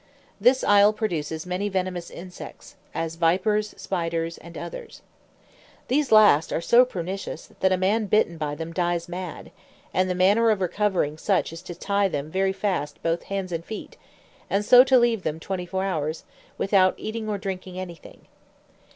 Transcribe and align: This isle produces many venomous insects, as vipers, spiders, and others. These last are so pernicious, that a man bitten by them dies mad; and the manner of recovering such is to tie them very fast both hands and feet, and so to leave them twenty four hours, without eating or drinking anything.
This 0.39 0.63
isle 0.63 0.93
produces 0.93 1.45
many 1.45 1.69
venomous 1.69 2.09
insects, 2.09 2.75
as 2.91 3.17
vipers, 3.17 3.75
spiders, 3.77 4.39
and 4.39 4.57
others. 4.57 5.03
These 5.89 6.11
last 6.11 6.51
are 6.51 6.59
so 6.59 6.85
pernicious, 6.85 7.51
that 7.59 7.71
a 7.71 7.77
man 7.77 8.07
bitten 8.07 8.39
by 8.39 8.55
them 8.55 8.73
dies 8.73 9.07
mad; 9.07 9.51
and 9.93 10.09
the 10.09 10.15
manner 10.15 10.49
of 10.49 10.59
recovering 10.59 11.19
such 11.19 11.53
is 11.53 11.61
to 11.61 11.75
tie 11.75 12.07
them 12.07 12.31
very 12.31 12.49
fast 12.51 13.03
both 13.03 13.21
hands 13.29 13.51
and 13.51 13.63
feet, 13.63 13.95
and 14.49 14.65
so 14.65 14.83
to 14.85 14.97
leave 14.97 15.21
them 15.21 15.39
twenty 15.39 15.67
four 15.67 15.83
hours, 15.83 16.23
without 16.57 16.95
eating 16.97 17.29
or 17.29 17.37
drinking 17.37 17.77
anything. 17.79 18.25